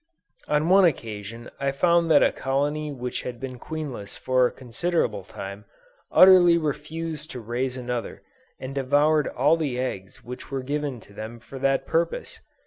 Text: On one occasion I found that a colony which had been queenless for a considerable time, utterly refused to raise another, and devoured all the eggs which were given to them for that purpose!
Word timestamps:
On 0.47 0.67
one 0.67 0.83
occasion 0.83 1.51
I 1.59 1.71
found 1.71 2.09
that 2.09 2.23
a 2.23 2.31
colony 2.31 2.91
which 2.91 3.21
had 3.21 3.39
been 3.39 3.59
queenless 3.59 4.17
for 4.17 4.47
a 4.47 4.51
considerable 4.51 5.23
time, 5.23 5.65
utterly 6.11 6.57
refused 6.57 7.29
to 7.29 7.39
raise 7.39 7.77
another, 7.77 8.23
and 8.59 8.73
devoured 8.73 9.27
all 9.27 9.57
the 9.57 9.77
eggs 9.77 10.23
which 10.23 10.49
were 10.49 10.63
given 10.63 10.99
to 11.01 11.13
them 11.13 11.39
for 11.39 11.59
that 11.59 11.85
purpose! 11.85 12.39